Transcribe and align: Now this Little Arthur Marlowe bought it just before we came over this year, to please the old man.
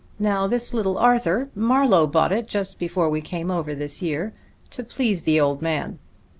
Now 0.17 0.47
this 0.47 0.73
Little 0.73 0.97
Arthur 0.97 1.45
Marlowe 1.53 2.07
bought 2.07 2.31
it 2.31 2.47
just 2.47 2.79
before 2.79 3.07
we 3.07 3.21
came 3.21 3.51
over 3.51 3.75
this 3.75 4.01
year, 4.01 4.33
to 4.71 4.83
please 4.83 5.21
the 5.21 5.39
old 5.39 5.61
man. 5.61 5.99